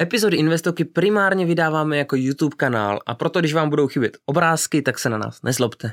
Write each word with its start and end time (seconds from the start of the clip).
Epizody 0.00 0.36
Investoky 0.36 0.84
primárně 0.84 1.46
vydáváme 1.46 1.98
jako 1.98 2.16
YouTube 2.16 2.56
kanál 2.56 3.00
a 3.06 3.14
proto, 3.14 3.40
když 3.40 3.54
vám 3.54 3.70
budou 3.70 3.88
chybět 3.88 4.18
obrázky, 4.26 4.82
tak 4.82 4.98
se 4.98 5.08
na 5.08 5.18
nás 5.18 5.42
nezlobte. 5.42 5.92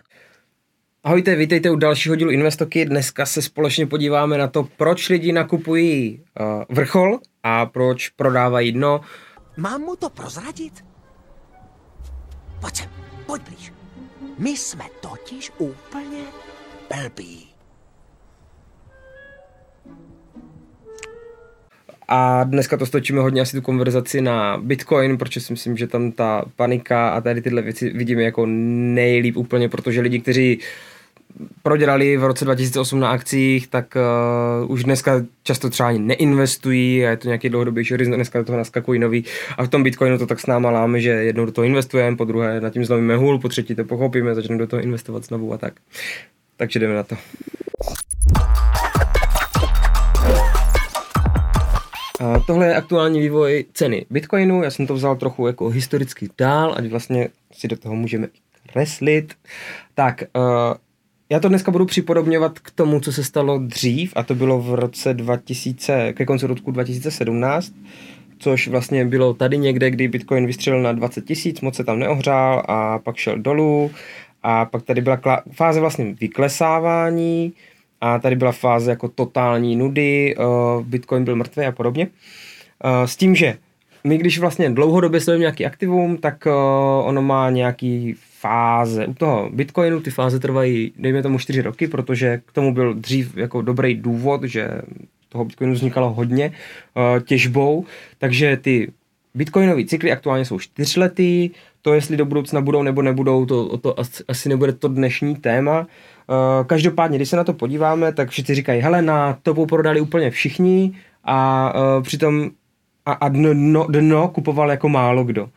Ahojte, 1.03 1.35
vítejte 1.35 1.69
u 1.69 1.75
dalšího 1.75 2.15
dílu 2.15 2.31
Investoky. 2.31 2.85
Dneska 2.85 3.25
se 3.25 3.41
společně 3.41 3.87
podíváme 3.87 4.37
na 4.37 4.47
to, 4.47 4.63
proč 4.77 5.09
lidi 5.09 5.31
nakupují 5.31 6.23
uh, 6.39 6.63
vrchol 6.69 7.19
a 7.43 7.65
proč 7.65 8.09
prodávají 8.09 8.71
dno. 8.71 9.01
Mám 9.57 9.81
mu 9.81 9.95
to 9.95 10.09
prozradit? 10.09 10.85
Pojď 12.61 12.75
sem, 12.75 12.89
pojď 13.25 13.41
blíž. 13.41 13.73
My 14.37 14.49
jsme 14.49 14.85
totiž 15.01 15.51
úplně 15.57 16.23
blbí. 16.89 17.46
A 22.07 22.43
dneska 22.43 22.77
to 22.77 22.85
stočíme 22.85 23.21
hodně 23.21 23.41
asi 23.41 23.57
tu 23.57 23.61
konverzaci 23.61 24.21
na 24.21 24.57
Bitcoin, 24.57 25.17
protože 25.17 25.39
si 25.39 25.53
myslím, 25.53 25.77
že 25.77 25.87
tam 25.87 26.11
ta 26.11 26.45
panika 26.55 27.09
a 27.09 27.21
tady 27.21 27.41
tyhle 27.41 27.61
věci 27.61 27.89
vidíme 27.89 28.23
jako 28.23 28.45
nejlíp 28.45 29.37
úplně, 29.37 29.69
protože 29.69 30.01
lidi, 30.01 30.19
kteří 30.19 30.59
prodělali 31.63 32.17
v 32.17 32.23
roce 32.23 32.45
2008 32.45 32.99
na 32.99 33.09
akcích, 33.09 33.67
tak 33.67 33.97
uh, 34.65 34.71
už 34.71 34.83
dneska 34.83 35.21
často 35.43 35.69
třeba 35.69 35.89
ani 35.89 35.99
neinvestují 35.99 37.05
a 37.05 37.09
je 37.09 37.17
to 37.17 37.27
nějaký 37.27 37.49
dlouhodobější 37.49 37.93
horizont, 37.93 38.15
dneska 38.15 38.39
do 38.39 38.45
toho 38.45 38.57
naskakují 38.57 38.99
nový 38.99 39.25
a 39.57 39.63
v 39.63 39.67
tom 39.67 39.83
Bitcoinu 39.83 40.17
to 40.17 40.25
tak 40.25 40.39
s 40.39 40.45
náma 40.45 40.71
láme, 40.71 41.01
že 41.01 41.09
jednou 41.09 41.45
do 41.45 41.51
toho 41.51 41.65
investujeme, 41.65 42.17
po 42.17 42.25
druhé 42.25 42.61
nad 42.61 42.73
tím 42.73 42.85
zlomíme 42.85 43.15
hůl, 43.15 43.39
po 43.39 43.49
třetí 43.49 43.75
to 43.75 43.83
pochopíme, 43.83 44.35
začneme 44.35 44.59
do 44.59 44.67
toho 44.67 44.81
investovat 44.81 45.25
znovu 45.25 45.53
a 45.53 45.57
tak. 45.57 45.73
Takže 46.57 46.79
jdeme 46.79 46.95
na 46.95 47.03
to. 47.03 47.15
Tohle 52.47 52.67
je 52.67 52.75
aktuální 52.75 53.19
vývoj 53.19 53.65
ceny 53.73 54.05
Bitcoinu, 54.09 54.63
já 54.63 54.71
jsem 54.71 54.87
to 54.87 54.93
vzal 54.93 55.15
trochu 55.15 55.47
jako 55.47 55.69
historicky 55.69 56.29
dál, 56.37 56.75
ať 56.77 56.85
vlastně 56.85 57.29
si 57.51 57.67
do 57.67 57.77
toho 57.77 57.95
můžeme 57.95 58.27
kreslit. 58.71 59.33
Tak, 59.95 60.23
uh, 60.35 60.43
já 61.29 61.39
to 61.39 61.49
dneska 61.49 61.71
budu 61.71 61.85
připodobňovat 61.85 62.59
k 62.59 62.71
tomu, 62.71 62.99
co 62.99 63.11
se 63.11 63.23
stalo 63.23 63.59
dřív, 63.59 64.13
a 64.15 64.23
to 64.23 64.35
bylo 64.35 64.61
v 64.61 64.75
roce 64.75 65.13
2000, 65.13 66.13
ke 66.13 66.25
konci 66.25 66.47
roku 66.47 66.71
2017, 66.71 67.73
což 68.39 68.67
vlastně 68.67 69.05
bylo 69.05 69.33
tady 69.33 69.57
někde, 69.57 69.91
kdy 69.91 70.07
Bitcoin 70.07 70.45
vystřelil 70.45 70.81
na 70.81 70.91
20 70.91 71.25
tisíc, 71.25 71.61
moc 71.61 71.75
se 71.75 71.83
tam 71.83 71.99
neohřál 71.99 72.63
a 72.67 72.99
pak 72.99 73.15
šel 73.15 73.37
dolů. 73.37 73.91
A 74.43 74.65
pak 74.65 74.83
tady 74.83 75.01
byla 75.01 75.19
fáze 75.51 75.79
vlastně 75.79 76.15
vyklesávání, 76.19 77.53
a 78.01 78.19
tady 78.19 78.35
byla 78.35 78.51
fáze 78.51 78.91
jako 78.91 79.07
totální 79.07 79.75
nudy, 79.75 80.35
uh, 80.35 80.85
Bitcoin 80.85 81.23
byl 81.23 81.35
mrtvý 81.35 81.65
a 81.65 81.71
podobně. 81.71 82.07
Uh, 82.83 83.05
s 83.05 83.15
tím, 83.15 83.35
že 83.35 83.57
my 84.03 84.17
když 84.17 84.39
vlastně 84.39 84.69
dlouhodobě 84.69 85.21
sledujeme 85.21 85.41
nějaký 85.41 85.65
aktivum, 85.65 86.17
tak 86.17 86.45
uh, 86.45 86.53
ono 87.07 87.21
má 87.21 87.49
nějaký 87.49 88.15
fáze. 88.39 89.05
U 89.07 89.13
toho 89.13 89.49
Bitcoinu 89.53 90.01
ty 90.01 90.11
fáze 90.11 90.39
trvají, 90.39 90.93
dejme 90.99 91.23
tomu 91.23 91.39
4 91.39 91.61
roky, 91.61 91.87
protože 91.87 92.41
k 92.45 92.51
tomu 92.51 92.73
byl 92.73 92.93
dřív 92.93 93.37
jako 93.37 93.61
dobrý 93.61 93.95
důvod, 93.95 94.43
že 94.43 94.81
toho 95.29 95.45
Bitcoinu 95.45 95.73
vznikalo 95.73 96.13
hodně 96.13 96.51
těžbou, 97.25 97.85
takže 98.17 98.57
ty 98.57 98.91
Bitcoinové 99.37 99.85
cykly 99.85 100.11
aktuálně 100.11 100.45
jsou 100.45 100.59
čtyřletý, 100.59 101.49
to 101.81 101.93
jestli 101.93 102.17
do 102.17 102.25
budoucna 102.25 102.61
budou 102.61 102.83
nebo 102.83 103.01
nebudou, 103.01 103.45
to, 103.45 103.77
to 103.77 103.95
asi 104.27 104.49
nebude 104.49 104.73
to 104.73 104.87
dnešní 104.87 105.35
téma. 105.35 105.87
Uh, 106.29 106.65
každopádně, 106.65 107.17
když 107.17 107.29
se 107.29 107.35
na 107.35 107.43
to 107.43 107.53
podíváme, 107.53 108.13
tak 108.13 108.29
všichni 108.29 108.55
říkají, 108.55 108.81
hele, 108.81 109.01
na 109.01 109.37
topu 109.43 109.65
prodali 109.65 110.01
úplně 110.01 110.31
všichni 110.31 110.91
a 111.23 111.73
uh, 111.75 112.03
přitom 112.03 112.49
a, 113.05 113.11
a 113.11 113.29
dno, 113.29 113.87
dno 113.89 114.27
kupoval 114.27 114.71
jako 114.71 114.89
málo 114.89 115.23
kdo. 115.23 115.49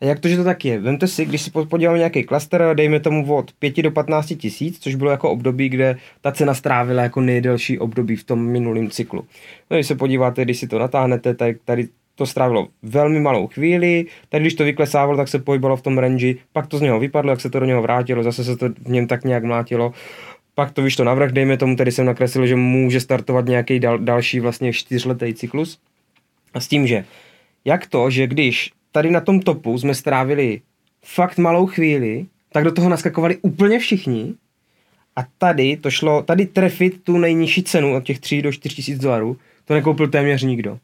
A 0.00 0.04
jak 0.04 0.20
to, 0.20 0.28
že 0.28 0.36
to 0.36 0.44
tak 0.44 0.64
je? 0.64 0.80
Vemte 0.80 1.06
si, 1.06 1.24
když 1.24 1.42
si 1.42 1.50
podíváme 1.50 1.98
nějaký 1.98 2.24
klaster, 2.24 2.70
dejme 2.74 3.00
tomu 3.00 3.34
od 3.34 3.52
5 3.52 3.82
do 3.82 3.90
15 3.90 4.32
tisíc, 4.38 4.78
což 4.78 4.94
bylo 4.94 5.10
jako 5.10 5.30
období, 5.30 5.68
kde 5.68 5.96
ta 6.20 6.32
cena 6.32 6.54
strávila 6.54 7.02
jako 7.02 7.20
nejdelší 7.20 7.78
období 7.78 8.16
v 8.16 8.24
tom 8.24 8.46
minulém 8.46 8.90
cyklu. 8.90 9.24
No, 9.70 9.76
když 9.76 9.86
se 9.86 9.94
podíváte, 9.94 10.44
když 10.44 10.58
si 10.58 10.68
to 10.68 10.78
natáhnete, 10.78 11.34
tak 11.34 11.56
tady 11.64 11.88
to 12.18 12.26
strávilo 12.26 12.68
velmi 12.82 13.20
malou 13.20 13.46
chvíli, 13.46 14.06
tady 14.28 14.42
když 14.44 14.54
to 14.54 14.64
vyklesávalo, 14.64 15.16
tak 15.16 15.28
se 15.28 15.38
pohybalo 15.38 15.76
v 15.76 15.82
tom 15.82 15.98
range, 15.98 16.34
pak 16.52 16.66
to 16.66 16.78
z 16.78 16.80
něho 16.80 17.00
vypadlo, 17.00 17.30
jak 17.30 17.40
se 17.40 17.50
to 17.50 17.60
do 17.60 17.66
něho 17.66 17.82
vrátilo, 17.82 18.22
zase 18.22 18.44
se 18.44 18.56
to 18.56 18.68
v 18.68 18.90
něm 18.90 19.06
tak 19.06 19.24
nějak 19.24 19.44
mlátilo, 19.44 19.92
pak 20.54 20.72
to 20.72 20.82
vyšlo 20.82 21.04
navrh, 21.04 21.32
dejme 21.32 21.56
tomu, 21.56 21.76
tady 21.76 21.92
jsem 21.92 22.06
nakreslil, 22.06 22.46
že 22.46 22.56
může 22.56 23.00
startovat 23.00 23.46
nějaký 23.46 23.80
dal, 23.80 23.98
další 23.98 24.40
vlastně 24.40 24.72
čtyřletý 24.72 25.34
cyklus. 25.34 25.78
A 26.54 26.60
s 26.60 26.68
tím, 26.68 26.86
že 26.86 27.04
jak 27.64 27.86
to, 27.86 28.10
že 28.10 28.26
když 28.26 28.70
tady 28.92 29.10
na 29.10 29.20
tom 29.20 29.40
topu 29.40 29.78
jsme 29.78 29.94
strávili 29.94 30.60
fakt 31.04 31.38
malou 31.38 31.66
chvíli, 31.66 32.26
tak 32.52 32.64
do 32.64 32.72
toho 32.72 32.88
naskakovali 32.88 33.36
úplně 33.42 33.78
všichni 33.78 34.34
a 35.16 35.24
tady 35.38 35.76
to 35.76 35.90
šlo, 35.90 36.22
tady 36.22 36.46
trefit 36.46 37.02
tu 37.02 37.18
nejnižší 37.18 37.62
cenu 37.62 37.94
od 37.94 38.04
těch 38.04 38.18
3 38.18 38.42
do 38.42 38.52
4 38.52 38.74
tisíc 38.74 38.98
dolarů, 38.98 39.36
to 39.64 39.74
nekoupil 39.74 40.08
téměř 40.08 40.42
nikdo. 40.42 40.78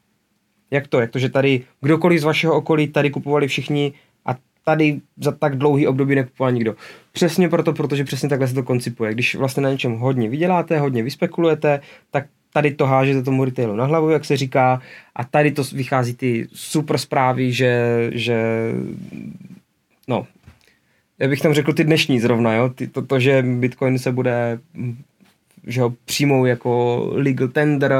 Jak 0.74 0.88
to? 0.88 1.00
Jak 1.00 1.10
to, 1.10 1.18
že 1.18 1.28
tady 1.28 1.62
kdokoliv 1.80 2.20
z 2.20 2.24
vašeho 2.24 2.54
okolí 2.54 2.88
tady 2.88 3.10
kupovali 3.10 3.48
všichni 3.48 3.92
a 4.26 4.36
tady 4.64 5.00
za 5.16 5.32
tak 5.32 5.58
dlouhý 5.58 5.86
období 5.86 6.14
nekupoval 6.14 6.52
nikdo. 6.52 6.74
Přesně 7.12 7.48
proto, 7.48 7.72
protože 7.72 8.04
přesně 8.04 8.28
takhle 8.28 8.48
se 8.48 8.54
to 8.54 8.62
koncipuje. 8.62 9.14
Když 9.14 9.34
vlastně 9.34 9.62
na 9.62 9.70
něčem 9.70 9.92
hodně 9.92 10.28
vyděláte, 10.28 10.78
hodně 10.78 11.02
vyspekulujete, 11.02 11.80
tak 12.10 12.26
tady 12.52 12.74
to 12.74 12.86
hážete 12.86 13.22
tomu 13.22 13.44
retailu 13.44 13.76
na 13.76 13.84
hlavu, 13.84 14.10
jak 14.10 14.24
se 14.24 14.36
říká, 14.36 14.82
a 15.16 15.24
tady 15.24 15.52
to 15.52 15.62
vychází 15.72 16.14
ty 16.14 16.48
super 16.52 16.98
zprávy, 16.98 17.52
že, 17.52 18.10
že 18.12 18.42
no, 20.08 20.26
já 21.18 21.28
bych 21.28 21.40
tam 21.40 21.54
řekl 21.54 21.72
ty 21.72 21.84
dnešní 21.84 22.20
zrovna, 22.20 22.54
jo, 22.54 22.68
ty, 22.68 22.86
to, 22.86 23.02
to, 23.02 23.20
že 23.20 23.42
Bitcoin 23.42 23.98
se 23.98 24.12
bude, 24.12 24.58
že 25.66 25.80
ho 25.80 25.94
přijmou 26.04 26.44
jako 26.44 27.02
legal 27.12 27.48
tender, 27.48 27.94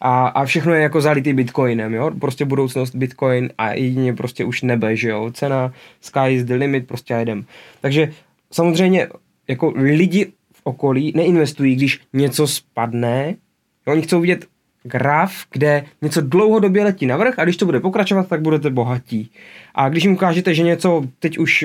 a, 0.00 0.26
a 0.26 0.44
všechno 0.44 0.74
je 0.74 0.82
jako 0.82 1.00
zalitý 1.00 1.32
bitcoinem, 1.32 1.94
jo, 1.94 2.10
prostě 2.20 2.44
budoucnost 2.44 2.94
bitcoin 2.94 3.50
a 3.58 3.72
jedině 3.72 4.14
prostě 4.14 4.44
už 4.44 4.62
nebe, 4.62 4.96
že 4.96 5.08
jo, 5.08 5.30
cena, 5.32 5.72
sky 6.00 6.28
is 6.28 6.44
the 6.44 6.54
limit, 6.54 6.86
prostě 6.86 7.14
jedem. 7.14 7.44
Takže 7.80 8.12
samozřejmě 8.50 9.08
jako 9.48 9.72
lidi 9.76 10.32
v 10.52 10.60
okolí 10.64 11.12
neinvestují, 11.16 11.76
když 11.76 12.00
něco 12.12 12.46
spadne, 12.46 13.34
jo, 13.86 13.92
oni 13.92 14.02
chcou 14.02 14.20
vidět 14.20 14.46
graf, 14.82 15.32
kde 15.52 15.84
něco 16.02 16.20
dlouhodobě 16.20 16.84
letí 16.84 17.06
navrh 17.06 17.38
a 17.38 17.44
když 17.44 17.56
to 17.56 17.66
bude 17.66 17.80
pokračovat, 17.80 18.28
tak 18.28 18.42
budete 18.42 18.70
bohatí. 18.70 19.30
A 19.74 19.88
když 19.88 20.04
jim 20.04 20.12
ukážete, 20.12 20.54
že 20.54 20.62
něco 20.62 21.02
teď 21.18 21.38
už 21.38 21.64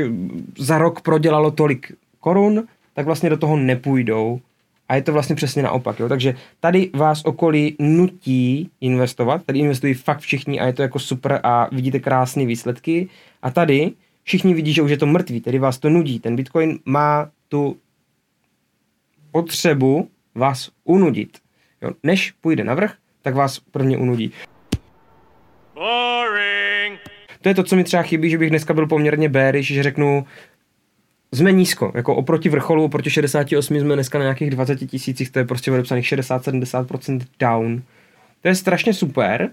za 0.57 0.77
rok 0.77 1.01
prodělalo 1.01 1.51
tolik 1.51 1.91
korun, 2.19 2.63
tak 2.93 3.05
vlastně 3.05 3.29
do 3.29 3.37
toho 3.37 3.57
nepůjdou, 3.57 4.39
a 4.89 4.95
je 4.95 5.01
to 5.01 5.13
vlastně 5.13 5.35
přesně 5.35 5.63
naopak. 5.63 5.99
Jo? 5.99 6.09
Takže 6.09 6.35
tady 6.59 6.89
vás 6.93 7.21
okolí 7.25 7.75
nutí 7.79 8.71
investovat, 8.81 9.45
tady 9.45 9.59
investují 9.59 9.93
fakt 9.93 10.19
všichni 10.19 10.59
a 10.59 10.65
je 10.65 10.73
to 10.73 10.81
jako 10.81 10.99
super 10.99 11.39
a 11.43 11.67
vidíte 11.71 11.99
krásné 11.99 12.45
výsledky. 12.45 13.09
A 13.41 13.51
tady 13.51 13.91
všichni 14.23 14.53
vidí, 14.53 14.73
že 14.73 14.81
už 14.81 14.91
je 14.91 14.97
to 14.97 15.05
mrtvý, 15.05 15.41
tedy 15.41 15.59
vás 15.59 15.77
to 15.77 15.89
nudí. 15.89 16.19
Ten 16.19 16.35
Bitcoin 16.35 16.79
má 16.85 17.29
tu 17.47 17.77
potřebu 19.31 20.09
vás 20.35 20.69
unudit. 20.83 21.37
Jo? 21.81 21.91
Než 22.03 22.31
půjde 22.31 22.63
na 22.63 22.73
vrch, 22.73 22.95
tak 23.21 23.35
vás 23.35 23.59
prvně 23.59 23.97
unudí. 23.97 24.31
Boring. 25.73 26.99
To 27.41 27.49
je 27.49 27.55
to, 27.55 27.63
co 27.63 27.75
mi 27.75 27.83
třeba 27.83 28.03
chybí, 28.03 28.29
že 28.29 28.37
bych 28.37 28.49
dneska 28.49 28.73
byl 28.73 28.87
poměrně 28.87 29.29
bearish, 29.29 29.67
že 29.67 29.83
řeknu, 29.83 30.25
jsme 31.33 31.51
nízko, 31.51 31.91
jako 31.95 32.15
oproti 32.15 32.49
vrcholu, 32.49 32.83
oproti 32.83 33.09
68 33.09 33.79
jsme 33.79 33.93
dneska 33.93 34.17
na 34.17 34.23
nějakých 34.23 34.49
20 34.49 34.75
tisících, 34.75 35.29
to 35.29 35.39
je 35.39 35.45
prostě 35.45 35.71
odepsaných 35.71 36.05
60-70% 36.05 37.21
down. 37.39 37.81
To 38.41 38.47
je 38.47 38.55
strašně 38.55 38.93
super. 38.93 39.49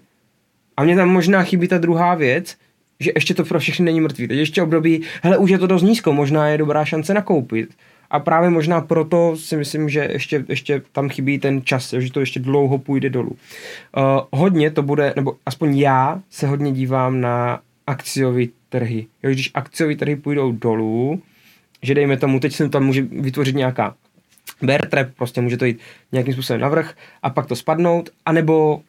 A 0.77 0.85
mě 0.85 0.97
tam 0.97 1.09
možná 1.09 1.43
chybí 1.43 1.69
ta 1.69 1.79
druhá 1.79 2.15
věc, 2.15 2.57
že 3.01 3.13
ještě 3.15 3.35
to 3.35 3.45
pro 3.45 3.59
všechny 3.59 3.85
není 3.85 4.01
mrtvý. 4.01 4.29
Teď 4.29 4.39
ještě 4.39 4.63
období, 4.63 5.03
hele, 5.23 5.39
už 5.39 5.51
je 5.51 5.59
to 5.59 5.67
dost 5.67 5.83
nízko, 5.83 6.13
možná 6.13 6.49
je 6.49 6.59
dobrá 6.59 6.85
šance 6.85 7.15
nakoupit. 7.15 7.71
A 8.11 8.21
právě 8.21 8.51
možná 8.51 8.81
proto 8.81 9.37
si 9.37 9.57
myslím, 9.57 9.89
že 9.89 10.09
ještě, 10.13 10.45
ještě 10.49 10.83
tam 10.93 11.09
chybí 11.09 11.39
ten 11.39 11.63
čas, 11.65 11.95
že 11.99 12.13
to 12.13 12.21
ještě 12.21 12.41
dlouho 12.41 12.79
půjde 12.79 13.11
dolů. 13.11 13.31
Uh, 13.31 14.03
hodně 14.33 14.71
to 14.71 14.83
bude, 14.83 15.13
nebo 15.17 15.37
aspoň 15.47 15.79
já 15.79 16.21
se 16.31 16.47
hodně 16.47 16.73
dívám 16.73 17.21
na 17.21 17.61
akciové 17.87 18.45
trhy. 18.69 19.07
Jo, 19.23 19.31
když 19.31 19.51
akciové 19.55 19.97
trhy 19.97 20.17
půjdou 20.17 20.53
dolů, 20.53 21.23
že 21.87 21.95
dejme 21.95 22.17
tomu, 22.17 22.41
teď 22.41 22.53
se 22.53 22.69
tam 22.69 22.85
může 22.85 23.03
vytvořit 23.03 23.57
nějaká 23.57 23.95
bear 24.63 24.87
trap, 24.89 25.09
prostě 25.17 25.41
může 25.41 25.57
to 25.57 25.65
jít 25.65 25.81
nějakým 26.13 26.33
způsobem 26.33 26.61
navrh 26.61 26.95
a 27.23 27.31
pak 27.31 27.47
to 27.47 27.57
spadnout, 27.57 28.11
anebo 28.27 28.81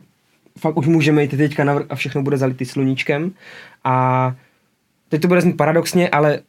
fakt 0.60 0.78
už 0.78 0.88
můžeme 0.88 1.22
jít 1.22 1.38
teďka 1.38 1.64
navrh 1.64 1.86
a 1.90 1.96
všechno 1.96 2.24
bude 2.24 2.38
zalitý 2.38 2.66
sluníčkem 2.66 3.32
a 3.84 4.36
teď 5.10 5.22
to 5.22 5.28
bude 5.28 5.42
znít 5.42 5.58
paradoxně, 5.58 6.10
ale 6.10 6.40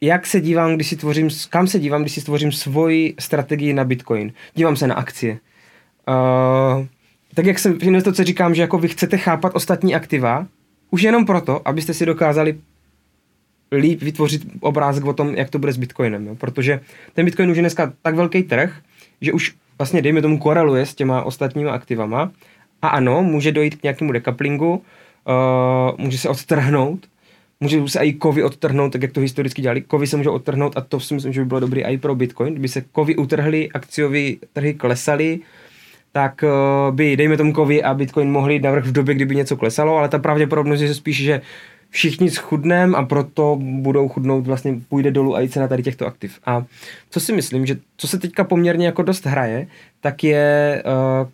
jak 0.00 0.26
se 0.26 0.40
dívám, 0.40 0.74
když 0.74 0.88
si 0.88 0.96
tvořím, 0.96 1.28
kam 1.50 1.66
se 1.66 1.78
dívám, 1.78 2.00
když 2.02 2.14
si 2.14 2.24
tvořím 2.24 2.52
svoji 2.52 3.14
strategii 3.18 3.72
na 3.72 3.84
Bitcoin? 3.84 4.32
Dívám 4.54 4.76
se 4.76 4.86
na 4.86 4.94
akcie. 4.94 5.38
Uh, 6.08 6.86
tak 7.34 7.46
jak 7.46 7.58
jsem 7.58 7.78
v 7.78 7.82
investice 7.82 8.24
říkám, 8.24 8.54
že 8.54 8.62
jako 8.62 8.78
vy 8.78 8.88
chcete 8.88 9.18
chápat 9.18 9.52
ostatní 9.54 9.94
aktiva, 9.94 10.46
Už 10.90 11.02
jenom 11.02 11.26
proto, 11.26 11.68
abyste 11.68 11.94
si 11.94 12.06
dokázali 12.06 12.58
líp 13.72 14.02
vytvořit 14.02 14.42
obrázek 14.60 15.04
o 15.04 15.12
tom, 15.12 15.34
jak 15.34 15.50
to 15.50 15.58
bude 15.58 15.72
s 15.72 15.76
Bitcoinem. 15.76 16.26
Jo? 16.26 16.34
Protože 16.34 16.80
ten 17.14 17.24
Bitcoin 17.24 17.50
už 17.50 17.56
je 17.56 17.62
dneska 17.62 17.92
tak 18.02 18.14
velký 18.14 18.42
trh, 18.42 18.74
že 19.20 19.32
už 19.32 19.54
vlastně, 19.78 20.02
dejme 20.02 20.22
tomu, 20.22 20.38
koreluje 20.38 20.86
s 20.86 20.94
těma 20.94 21.22
ostatníma 21.22 21.72
aktivama. 21.72 22.32
A 22.82 22.88
ano, 22.88 23.22
může 23.22 23.52
dojít 23.52 23.74
k 23.74 23.82
nějakému 23.82 24.12
dekaplingu, 24.12 24.72
uh, 24.72 25.98
může 25.98 26.18
se 26.18 26.28
odtrhnout, 26.28 27.06
může 27.60 27.88
se 27.88 27.98
i 28.04 28.12
kovy 28.12 28.42
odtrhnout, 28.42 28.92
tak 28.92 29.02
jak 29.02 29.12
to 29.12 29.20
historicky 29.20 29.62
dělali. 29.62 29.80
Kovy 29.80 30.06
se 30.06 30.16
můžou 30.16 30.32
odtrhnout 30.32 30.76
a 30.76 30.80
to 30.80 31.00
si 31.00 31.14
myslím, 31.14 31.32
že 31.32 31.40
by 31.40 31.46
bylo 31.46 31.60
dobrý 31.60 31.84
i 31.84 31.98
pro 31.98 32.14
Bitcoin. 32.14 32.52
Kdyby 32.52 32.68
se 32.68 32.80
kovy 32.80 33.16
utrhly, 33.16 33.68
akciové 33.72 34.30
trhy 34.52 34.74
klesaly, 34.74 35.40
tak 36.12 36.44
uh, 36.44 36.94
by, 36.94 37.16
dejme 37.16 37.36
tomu 37.36 37.52
kovy 37.52 37.82
a 37.82 37.94
Bitcoin 37.94 38.30
mohli 38.30 38.58
navrh 38.58 38.84
v 38.84 38.92
době, 38.92 39.14
kdyby 39.14 39.36
něco 39.36 39.56
klesalo, 39.56 39.96
ale 39.96 40.08
ta 40.08 40.18
pravděpodobnost 40.18 40.80
je 40.80 40.94
spíš, 40.94 41.22
že 41.22 41.40
všichni 41.90 42.30
schudneme 42.30 42.96
a 42.96 43.02
proto 43.02 43.58
budou 43.60 44.08
chudnout, 44.08 44.46
vlastně 44.46 44.80
půjde 44.88 45.10
dolů 45.10 45.36
i 45.36 45.48
cena 45.48 45.68
tady 45.68 45.82
těchto 45.82 46.06
aktiv. 46.06 46.40
A 46.46 46.64
co 47.10 47.20
si 47.20 47.32
myslím, 47.32 47.66
že 47.66 47.78
co 47.96 48.08
se 48.08 48.18
teďka 48.18 48.44
poměrně 48.44 48.86
jako 48.86 49.02
dost 49.02 49.26
hraje, 49.26 49.66
tak 50.00 50.24
je 50.24 50.82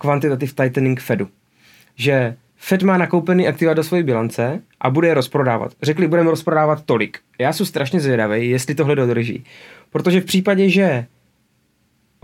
uh, 0.02 0.18
tightening 0.38 1.00
Fedu. 1.00 1.28
Že 1.96 2.36
Fed 2.56 2.82
má 2.82 2.98
nakoupený 2.98 3.48
aktiva 3.48 3.74
do 3.74 3.84
své 3.84 4.02
bilance 4.02 4.62
a 4.80 4.90
bude 4.90 5.08
je 5.08 5.14
rozprodávat. 5.14 5.72
Řekli, 5.82 6.08
budeme 6.08 6.30
rozprodávat 6.30 6.84
tolik. 6.84 7.18
Já 7.38 7.52
jsem 7.52 7.66
strašně 7.66 8.00
zvědavý, 8.00 8.50
jestli 8.50 8.74
tohle 8.74 8.96
dodrží. 8.96 9.44
Protože 9.90 10.20
v 10.20 10.24
případě, 10.24 10.68
že 10.68 11.06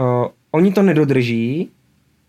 uh, 0.01 0.27
oni 0.51 0.73
to 0.73 0.83
nedodrží, 0.83 1.71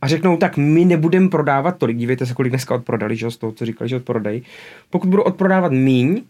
a 0.04 0.08
řeknou, 0.08 0.38
tak 0.38 0.58
my 0.58 0.86
nebudeme 0.86 1.30
prodávat 1.30 1.78
tolik, 1.78 1.98
dívejte 1.98 2.26
se, 2.26 2.34
kolik 2.34 2.50
dneska 2.50 2.76
odprodali, 2.76 3.16
že 3.16 3.32
z 3.32 3.38
toho, 3.38 3.52
co 3.52 3.66
říkali, 3.66 3.90
že 3.90 3.96
odprodají. 3.96 4.44
Pokud 4.90 5.10
budou 5.10 5.24
odprodávat 5.24 5.72
míň, 5.72 6.22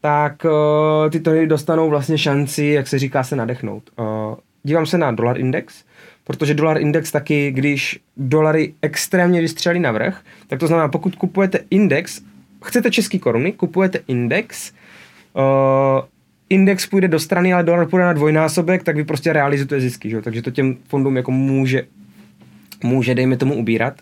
tak 0.00 0.44
uh, 0.44 1.10
ty 1.10 1.20
trhy 1.20 1.46
dostanou 1.46 1.90
vlastně 1.90 2.18
šanci, 2.18 2.64
jak 2.64 2.86
se 2.86 2.98
říká, 2.98 3.22
se 3.22 3.36
nadechnout. 3.36 3.90
Uh, 3.98 4.06
dívám 4.62 4.86
se 4.86 4.98
na 4.98 5.10
dolar 5.10 5.40
index, 5.40 5.84
protože 6.24 6.54
dolar 6.54 6.80
index 6.80 7.12
taky, 7.12 7.50
když 7.50 8.00
dolary 8.16 8.74
extrémně 8.82 9.40
vystřelí 9.40 9.80
navrh, 9.80 10.20
tak 10.46 10.58
to 10.58 10.66
znamená, 10.66 10.88
pokud 10.88 11.16
kupujete 11.16 11.58
index, 11.70 12.22
chcete 12.64 12.90
český 12.90 13.18
koruny, 13.18 13.52
kupujete 13.52 13.98
index, 14.08 14.72
uh, 15.34 16.04
index 16.48 16.86
půjde 16.86 17.08
do 17.08 17.18
strany, 17.18 17.52
ale 17.52 17.62
dolar 17.62 17.88
půjde 17.88 18.04
na 18.04 18.12
dvojnásobek, 18.12 18.82
tak 18.82 18.96
vy 18.96 19.04
prostě 19.04 19.32
realizujete 19.32 19.80
zisky, 19.80 20.10
že? 20.10 20.22
takže 20.22 20.42
to 20.42 20.50
těm 20.50 20.76
fondům 20.88 21.16
jako 21.16 21.30
může 21.30 21.82
může, 22.82 23.14
dejme 23.14 23.36
tomu, 23.36 23.54
ubírat. 23.54 24.00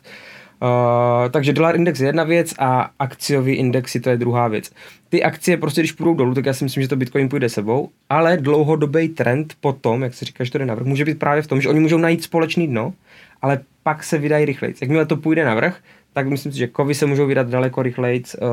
Uh, 0.63 1.31
takže 1.31 1.53
dolar 1.53 1.77
index 1.77 2.01
je 2.01 2.07
jedna 2.07 2.25
věc 2.25 2.55
a 2.59 2.91
akciový 2.99 3.55
index 3.55 3.97
to 4.03 4.11
je 4.11 4.17
druhá 4.17 4.49
věc. 4.49 4.71
Ty 5.09 5.23
akcie 5.23 5.57
prostě, 5.57 5.81
když 5.81 5.93
půjdou 5.93 6.15
dolů, 6.15 6.35
tak 6.35 6.47
já 6.47 6.53
si 6.53 6.65
myslím, 6.65 6.83
že 6.83 6.89
to 6.89 6.97
Bitcoin 6.97 7.29
půjde 7.29 7.49
sebou, 7.49 7.89
ale 8.09 8.37
dlouhodobý 8.37 9.09
trend 9.09 9.55
potom, 9.61 10.03
jak 10.03 10.15
se 10.15 10.25
říká, 10.25 10.45
že 10.45 10.51
to 10.51 10.59
jde 10.59 10.67
navrh, 10.67 10.87
může 10.87 11.05
být 11.05 11.19
právě 11.19 11.43
v 11.43 11.47
tom, 11.47 11.61
že 11.61 11.69
oni 11.69 11.81
můžou 11.81 11.99
najít 11.99 12.23
společný 12.23 12.69
dno, 12.69 12.95
ale 13.43 13.61
pak 13.83 14.05
se 14.05 14.19
vydají 14.19 14.45
rychleji. 14.45 14.75
Jakmile 14.81 15.07
to 15.07 15.17
půjde 15.17 15.45
navrh, 15.45 15.77
tak 16.13 16.29
myslím 16.29 16.53
si, 16.53 16.59
že 16.59 16.67
kovy 16.67 16.95
se 16.95 17.07
můžou 17.07 17.27
vydat 17.27 17.49
daleko 17.49 17.83
rychleji 17.83 18.23
uh, 18.43 18.49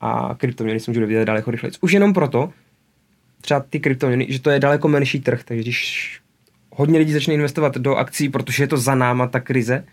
a 0.00 0.34
kryptoměny 0.38 0.80
se 0.80 0.90
můžou 0.90 1.06
vydat 1.06 1.24
daleko 1.24 1.50
rychleji. 1.50 1.72
Už 1.80 1.92
jenom 1.92 2.12
proto, 2.12 2.50
třeba 3.40 3.60
ty 3.60 3.80
kryptoměny, 3.80 4.26
že 4.28 4.40
to 4.40 4.50
je 4.50 4.60
daleko 4.60 4.88
menší 4.88 5.20
trh, 5.20 5.44
takže 5.44 5.62
když 5.62 6.20
hodně 6.76 6.98
lidí 6.98 7.12
začne 7.12 7.34
investovat 7.34 7.76
do 7.76 7.94
akcí, 7.94 8.28
protože 8.28 8.62
je 8.62 8.66
to 8.68 8.76
za 8.76 8.94
náma 8.94 9.26
ta 9.26 9.40
krize. 9.40 9.84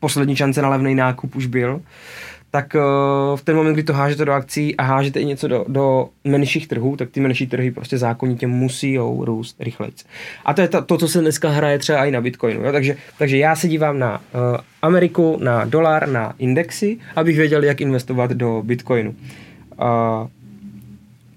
Poslední 0.00 0.36
šance 0.36 0.62
na 0.62 0.68
levný 0.68 0.94
nákup 0.94 1.36
už 1.36 1.46
byl. 1.46 1.80
Tak 2.50 2.74
uh, 2.74 3.36
v 3.36 3.42
ten 3.44 3.56
moment, 3.56 3.72
kdy 3.72 3.82
to 3.82 3.92
hážete 3.92 4.24
do 4.24 4.32
akcí 4.32 4.76
a 4.76 4.82
hážete 4.82 5.20
i 5.20 5.24
něco 5.24 5.48
do, 5.48 5.64
do 5.68 6.08
menších 6.24 6.68
trhů, 6.68 6.96
tak 6.96 7.10
ty 7.10 7.20
menší 7.20 7.46
trhy 7.46 7.70
prostě 7.70 7.98
zákonitě 7.98 8.46
musí 8.46 8.98
růst 8.98 9.56
rychleji. 9.60 9.92
A 10.44 10.54
to 10.54 10.60
je 10.60 10.68
to, 10.68 10.98
co 10.98 11.08
se 11.08 11.20
dneska 11.20 11.50
hraje 11.50 11.78
třeba 11.78 12.04
i 12.04 12.10
na 12.10 12.20
Bitcoinu. 12.20 12.64
Jo? 12.64 12.72
Takže, 12.72 12.96
takže 13.18 13.36
já 13.36 13.56
se 13.56 13.68
dívám 13.68 13.98
na 13.98 14.18
uh, 14.18 14.56
Ameriku, 14.82 15.38
na 15.42 15.64
dolar, 15.64 16.08
na 16.08 16.34
indexy, 16.38 16.98
abych 17.16 17.36
věděl, 17.36 17.64
jak 17.64 17.80
investovat 17.80 18.30
do 18.30 18.62
Bitcoinu. 18.66 19.10
Uh, 19.10 20.28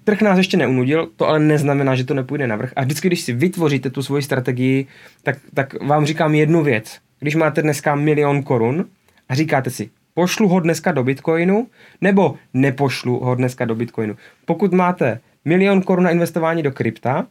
Trh 0.04 0.22
nás 0.22 0.38
ještě 0.38 0.58
neunudil, 0.58 1.10
to 1.16 1.28
ale 1.28 1.40
neznamená, 1.40 1.96
že 1.96 2.04
to 2.04 2.14
nepůjde 2.14 2.48
na 2.48 2.56
vrch. 2.56 2.74
A 2.76 2.82
vždycky, 2.82 3.08
když 3.08 3.22
si 3.22 3.34
vytvoříte 3.34 3.90
tu 3.90 4.04
svoji 4.04 4.24
strategii, 4.24 4.88
tak, 5.24 5.38
tak 5.54 5.84
vám 5.84 6.06
říkám 6.06 6.36
jednu 6.36 6.64
věc. 6.64 7.00
Když 7.20 7.36
máte 7.36 7.62
dneska 7.62 7.96
milion 7.96 8.44
korun 8.44 8.86
a 9.30 9.36
říkáte 9.36 9.70
si, 9.70 9.90
pošlu 10.14 10.48
ho 10.48 10.60
dneska 10.60 10.92
do 10.92 11.04
Bitcoinu, 11.04 11.68
nebo 12.02 12.36
nepošlu 12.54 13.20
ho 13.20 13.36
dneska 13.36 13.66
do 13.66 13.76
Bitcoinu. 13.76 14.16
Pokud 14.46 14.74
máte 14.74 15.20
milion 15.46 15.82
korun 15.82 16.04
na 16.04 16.10
investování 16.10 16.64
do 16.64 16.72
krypta, 16.72 17.28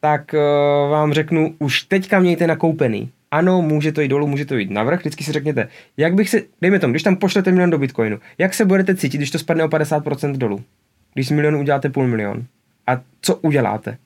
tak 0.00 0.34
uh, 0.34 0.90
vám 0.90 1.12
řeknu, 1.12 1.54
už 1.58 1.82
teďka 1.82 2.20
mějte 2.20 2.46
nakoupený. 2.46 3.10
Ano, 3.30 3.62
může 3.62 3.92
to 3.92 4.00
jít 4.00 4.08
dolů, 4.08 4.26
může 4.26 4.44
to 4.44 4.56
jít 4.56 4.70
navrh. 4.70 5.00
Vždycky 5.00 5.24
si 5.24 5.32
řekněte, 5.32 5.68
jak 5.96 6.14
bych 6.14 6.28
se, 6.28 6.42
dejme 6.60 6.78
tomu, 6.78 6.92
když 6.92 7.02
tam 7.02 7.16
pošlete 7.16 7.52
milion 7.52 7.70
do 7.70 7.78
Bitcoinu, 7.78 8.18
jak 8.38 8.54
se 8.54 8.64
budete 8.64 8.94
cítit, 8.94 9.18
když 9.18 9.30
to 9.30 9.38
spadne 9.38 9.64
o 9.64 9.68
50% 9.68 10.36
dolů? 10.36 10.64
Když 11.16 11.28
z 11.28 11.30
milionu 11.30 11.60
uděláte 11.60 11.90
půl 11.90 12.06
milion. 12.06 12.44
A 12.86 13.00
co 13.20 13.36
uděláte? 13.36 13.98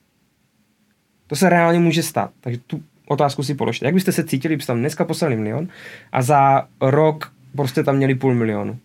To 1.27 1.35
se 1.35 1.49
reálně 1.49 1.79
může 1.79 2.03
stát. 2.03 2.31
Takže 2.41 2.59
tu 2.67 2.83
otázku 3.07 3.43
si 3.43 3.55
položte. 3.55 3.85
Jak 3.85 3.93
byste 3.93 4.11
se 4.11 4.23
cítili, 4.23 4.51
kdybyste 4.51 4.73
tam 4.73 4.79
dneska 4.79 5.05
poslali 5.05 5.35
milion 5.35 5.67
a 6.11 6.21
za 6.21 6.67
rok 6.81 7.33
prostě 7.55 7.83
tam 7.83 7.95
měli 7.95 8.15
půl 8.15 8.35
milionu? 8.35 8.77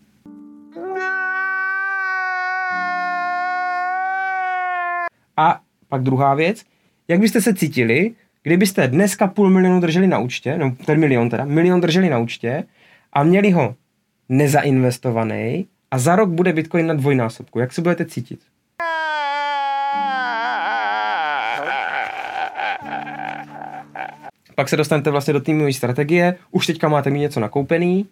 A 5.36 5.60
pak 5.88 6.02
druhá 6.02 6.34
věc, 6.34 6.64
jak 7.08 7.20
byste 7.20 7.40
se 7.40 7.54
cítili, 7.54 8.14
kdybyste 8.42 8.88
dneska 8.88 9.26
půl 9.26 9.50
milionu 9.50 9.80
drželi 9.80 10.06
na 10.06 10.18
účtě, 10.18 10.58
no 10.58 10.76
ten 10.86 11.00
milion 11.00 11.30
teda, 11.30 11.44
milion 11.44 11.80
drželi 11.80 12.10
na 12.10 12.18
účtě 12.18 12.64
a 13.12 13.22
měli 13.22 13.50
ho 13.50 13.74
nezainvestovaný 14.28 15.66
a 15.90 15.98
za 15.98 16.16
rok 16.16 16.28
bude 16.28 16.52
Bitcoin 16.52 16.86
na 16.86 16.94
dvojnásobku. 16.94 17.58
Jak 17.58 17.72
se 17.72 17.82
budete 17.82 18.04
cítit? 18.04 18.40
Pak 24.54 24.68
se 24.68 24.76
dostanete 24.76 25.10
vlastně 25.10 25.32
do 25.32 25.40
týmové 25.40 25.72
strategie, 25.72 26.38
už 26.50 26.66
teďka 26.66 26.88
máte 26.88 27.10
mít 27.10 27.20
něco 27.20 27.40
nakoupený, 27.40 28.06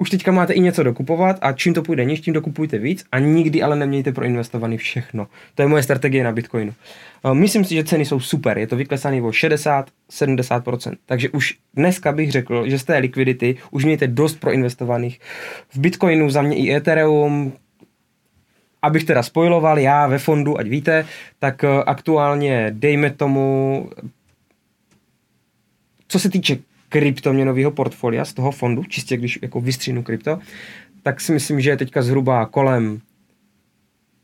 už 0.00 0.10
teďka 0.10 0.32
máte 0.32 0.52
i 0.52 0.60
něco 0.60 0.82
dokupovat 0.82 1.38
a 1.40 1.52
čím 1.52 1.74
to 1.74 1.82
půjde 1.82 2.04
níž, 2.04 2.20
tím 2.20 2.34
dokupujte 2.34 2.78
víc 2.78 3.04
a 3.12 3.18
nikdy 3.18 3.62
ale 3.62 3.76
nemějte 3.76 4.12
proinvestovaný 4.12 4.76
všechno. 4.76 5.26
To 5.54 5.62
je 5.62 5.68
moje 5.68 5.82
strategie 5.82 6.24
na 6.24 6.32
Bitcoinu. 6.32 6.74
Eh, 7.24 7.34
myslím 7.34 7.64
si, 7.64 7.74
že 7.74 7.84
ceny 7.84 8.04
jsou 8.04 8.20
super, 8.20 8.58
je 8.58 8.66
to 8.66 8.76
vyklesané 8.76 9.22
o 9.22 9.30
60-70%, 9.30 10.96
takže 11.06 11.28
už 11.28 11.54
dneska 11.74 12.12
bych 12.12 12.32
řekl, 12.32 12.68
že 12.68 12.78
z 12.78 12.84
té 12.84 12.98
likvidity 12.98 13.56
už 13.70 13.84
mějte 13.84 14.06
dost 14.06 14.40
proinvestovaných. 14.40 15.20
V 15.68 15.78
Bitcoinu 15.78 16.30
za 16.30 16.42
mě 16.42 16.56
i 16.56 16.74
Ethereum, 16.74 17.52
abych 18.82 19.04
teda 19.04 19.22
spojiloval, 19.22 19.78
já 19.78 20.06
ve 20.06 20.18
fondu, 20.18 20.58
ať 20.58 20.66
víte, 20.66 21.06
tak 21.38 21.64
eh, 21.64 21.68
aktuálně 21.86 22.70
dejme 22.70 23.10
tomu 23.10 23.90
co 26.10 26.18
se 26.18 26.30
týče 26.30 26.58
kryptoměnového 26.90 27.70
portfolia 27.70 28.24
z 28.24 28.32
toho 28.32 28.50
fondu, 28.50 28.84
čistě 28.84 29.16
když 29.16 29.38
jako 29.42 29.60
vystřínu 29.60 30.02
krypto, 30.02 30.38
tak 31.02 31.20
si 31.20 31.32
myslím, 31.32 31.60
že 31.60 31.70
je 31.70 31.76
teďka 31.76 32.02
zhruba 32.02 32.46
kolem 32.46 33.00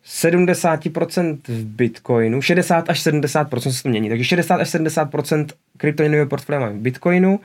70% 0.07 1.39
v 1.49 1.65
Bitcoinu, 1.65 2.43
60 2.43 2.91
až 2.91 3.07
70% 3.07 3.71
se 3.71 3.83
to 3.83 3.89
mění, 3.89 4.09
takže 4.09 4.25
60 4.25 4.55
až 4.55 4.75
70% 4.75 5.47
kryptoměnového 5.77 6.29
portfolia 6.29 6.61
mám 6.61 6.79
v 6.79 6.83
Bitcoinu 6.83 7.41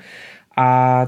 a 0.58 1.08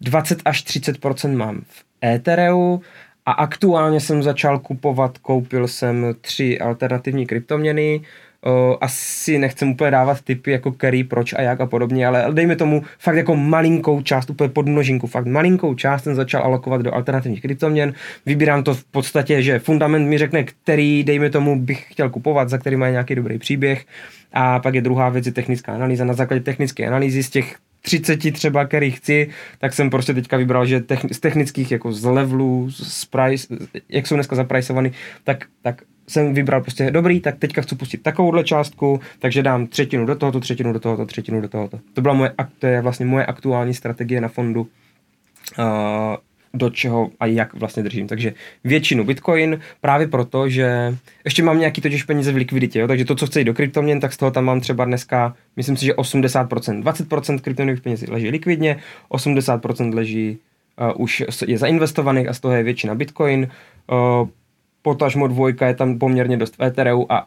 20 0.00 0.42
až 0.44 0.64
30% 0.64 1.36
mám 1.36 1.60
v 1.68 1.84
Ethereu 2.04 2.80
a 3.26 3.32
aktuálně 3.32 4.00
jsem 4.00 4.22
začal 4.22 4.58
kupovat, 4.58 5.18
koupil 5.18 5.68
jsem 5.68 6.14
tři 6.20 6.58
alternativní 6.58 7.26
kryptoměny, 7.26 8.00
Uh, 8.46 8.76
asi 8.80 9.38
nechcem 9.38 9.70
úplně 9.70 9.90
dávat 9.90 10.20
typy 10.20 10.50
jako 10.50 10.72
který, 10.72 11.04
proč 11.04 11.32
a 11.32 11.40
jak 11.42 11.60
a 11.60 11.66
podobně, 11.66 12.06
ale 12.06 12.26
dejme 12.32 12.56
tomu 12.56 12.82
fakt 12.98 13.16
jako 13.16 13.36
malinkou 13.36 14.02
část, 14.02 14.30
úplně 14.30 14.48
pod 14.48 14.68
množinku, 14.68 15.06
fakt 15.06 15.26
malinkou 15.26 15.74
část 15.74 16.04
jsem 16.04 16.14
začal 16.14 16.42
alokovat 16.42 16.82
do 16.82 16.94
alternativních 16.94 17.42
kryptoměn. 17.42 17.94
Vybírám 18.26 18.62
to 18.64 18.74
v 18.74 18.84
podstatě, 18.84 19.42
že 19.42 19.58
fundament 19.58 20.08
mi 20.08 20.18
řekne, 20.18 20.44
který, 20.44 21.04
dejme 21.04 21.30
tomu, 21.30 21.60
bych 21.60 21.86
chtěl 21.90 22.10
kupovat, 22.10 22.48
za 22.48 22.58
který 22.58 22.76
má 22.76 22.90
nějaký 22.90 23.14
dobrý 23.14 23.38
příběh. 23.38 23.84
A 24.32 24.58
pak 24.58 24.74
je 24.74 24.82
druhá 24.82 25.08
věc, 25.08 25.26
je 25.26 25.32
technická 25.32 25.74
analýza. 25.74 26.04
Na 26.04 26.14
základě 26.14 26.40
technické 26.42 26.86
analýzy 26.86 27.22
z 27.22 27.30
těch 27.30 27.56
30 27.82 28.32
třeba, 28.32 28.64
který 28.64 28.90
chci, 28.90 29.28
tak 29.58 29.72
jsem 29.72 29.90
prostě 29.90 30.14
teďka 30.14 30.36
vybral, 30.36 30.66
že 30.66 30.80
techni- 30.80 31.12
z 31.12 31.20
technických 31.20 31.72
jako 31.72 31.92
z 31.92 32.04
levelů, 32.04 32.70
z 32.70 33.04
price, 33.04 33.46
jak 33.88 34.06
jsou 34.06 34.14
dneska 34.14 34.36
zapricovaný, 34.36 34.92
tak, 35.24 35.44
tak 35.62 35.82
jsem 36.08 36.34
vybral 36.34 36.60
prostě 36.60 36.90
dobrý, 36.90 37.20
tak 37.20 37.38
teďka 37.38 37.62
chci 37.62 37.76
pustit 37.76 38.02
takovouhle 38.02 38.44
částku, 38.44 39.00
takže 39.18 39.42
dám 39.42 39.66
třetinu 39.66 40.06
do 40.06 40.14
tohoto, 40.14 40.40
třetinu 40.40 40.72
do 40.72 40.80
tohoto, 40.80 41.06
třetinu 41.06 41.40
do 41.40 41.48
tohoto. 41.48 41.80
To 41.92 42.00
byla 42.00 42.14
moje, 42.14 42.32
to 42.58 42.66
je 42.66 42.80
vlastně 42.80 43.06
moje 43.06 43.26
aktuální 43.26 43.74
strategie 43.74 44.20
na 44.20 44.28
fondu. 44.28 44.66
Uh, 45.58 46.16
do 46.54 46.70
čeho 46.70 47.10
a 47.20 47.26
jak 47.26 47.54
vlastně 47.54 47.82
držím. 47.82 48.08
Takže 48.08 48.34
většinu 48.64 49.04
Bitcoin 49.04 49.60
právě 49.80 50.08
proto, 50.08 50.48
že 50.48 50.96
ještě 51.24 51.42
mám 51.42 51.58
nějaký 51.58 51.80
totiž 51.80 52.02
peníze 52.02 52.32
v 52.32 52.36
likviditě, 52.36 52.78
jo? 52.78 52.88
takže 52.88 53.04
to, 53.04 53.14
co 53.14 53.26
chci 53.26 53.44
do 53.44 53.54
kryptoměn, 53.54 54.00
tak 54.00 54.12
z 54.12 54.16
toho 54.16 54.30
tam 54.30 54.44
mám 54.44 54.60
třeba 54.60 54.84
dneska, 54.84 55.34
myslím 55.56 55.76
si, 55.76 55.84
že 55.84 55.92
80%, 55.92 56.82
20% 56.82 57.40
kryptoměnových 57.40 57.82
peněz 57.82 58.04
leží 58.08 58.30
likvidně, 58.30 58.76
80% 59.10 59.94
leží 59.94 60.38
uh, 60.80 61.02
už 61.02 61.24
je 61.46 61.58
zainvestovaných 61.58 62.28
a 62.28 62.32
z 62.32 62.40
toho 62.40 62.54
je 62.54 62.62
většina 62.62 62.94
Bitcoin. 62.94 63.48
Uh, 63.92 64.28
potažmo 64.84 65.28
dvojka 65.28 65.66
je 65.66 65.74
tam 65.74 65.98
poměrně 65.98 66.36
dost 66.36 66.56
v 66.58 66.62
Ethereu 66.62 67.06
a 67.08 67.26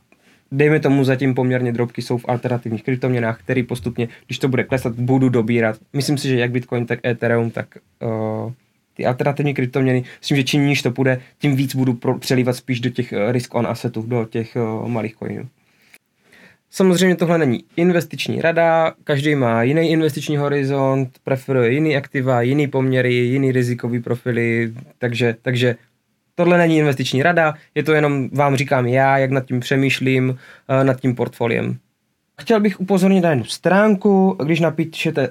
dejme 0.51 0.79
tomu 0.79 1.03
zatím 1.03 1.35
poměrně 1.35 1.71
drobky 1.71 2.01
jsou 2.01 2.17
v 2.17 2.25
alternativních 2.27 2.83
kryptoměnách, 2.83 3.39
který 3.39 3.63
postupně, 3.63 4.07
když 4.25 4.39
to 4.39 4.47
bude 4.47 4.63
klesat, 4.63 4.93
budu 4.93 5.29
dobírat. 5.29 5.77
Myslím 5.93 6.17
si, 6.17 6.27
že 6.27 6.39
jak 6.39 6.51
Bitcoin, 6.51 6.85
tak 6.85 6.99
Ethereum, 7.05 7.51
tak 7.51 7.67
uh, 8.01 8.51
ty 8.93 9.05
alternativní 9.05 9.53
kryptoměny, 9.53 10.03
myslím, 10.19 10.37
že 10.37 10.43
čím 10.43 10.65
níž 10.65 10.81
to 10.81 10.91
půjde, 10.91 11.19
tím 11.39 11.55
víc 11.55 11.75
budu 11.75 11.93
pro, 11.93 12.19
přelívat 12.19 12.55
spíš 12.55 12.79
do 12.79 12.89
těch 12.89 13.11
uh, 13.11 13.31
risk 13.31 13.55
on 13.55 13.67
assetů, 13.67 14.01
do 14.01 14.25
těch 14.25 14.55
uh, 14.55 14.87
malých 14.87 15.15
coinů. 15.15 15.47
Samozřejmě 16.71 17.15
tohle 17.15 17.37
není 17.37 17.63
investiční 17.75 18.41
rada, 18.41 18.93
každý 19.03 19.35
má 19.35 19.63
jiný 19.63 19.91
investiční 19.91 20.37
horizont, 20.37 21.09
preferuje 21.23 21.73
jiný 21.73 21.97
aktiva, 21.97 22.41
jiný 22.41 22.67
poměry, 22.67 23.13
jiný 23.13 23.51
rizikový 23.51 23.99
profily, 23.99 24.73
takže, 24.97 25.35
takže 25.41 25.75
tohle 26.39 26.57
není 26.57 26.77
investiční 26.77 27.23
rada, 27.23 27.53
je 27.75 27.83
to 27.83 27.93
jenom, 27.93 28.29
vám 28.29 28.55
říkám 28.55 28.85
já, 28.85 29.17
jak 29.17 29.31
nad 29.31 29.45
tím 29.45 29.59
přemýšlím, 29.59 30.29
uh, 30.29 30.83
nad 30.83 31.01
tím 31.01 31.15
portfoliem. 31.15 31.77
Chtěl 32.41 32.59
bych 32.59 32.79
upozornit 32.79 33.21
na 33.21 33.29
jednu 33.29 33.45
stránku, 33.45 34.37
když 34.45 34.59
napíšete, 34.59 35.29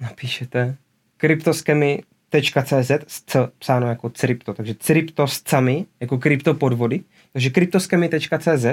napíšete 0.00 0.76
kryptoskemy.cz, 1.16 2.90
psáno 3.58 3.88
jako 3.88 4.10
crypto, 4.10 4.54
takže 4.54 4.74
cryptoscami, 4.74 5.86
jako 6.00 6.18
kryptopodvody, 6.18 7.00
takže 7.32 7.50
kryptoskemy.cz, 7.50 8.66